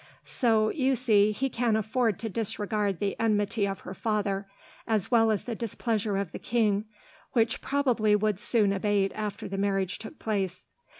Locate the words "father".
3.93-4.47